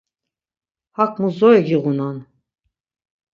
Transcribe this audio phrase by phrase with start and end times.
[0.97, 2.17] Hak mu zori giğunan?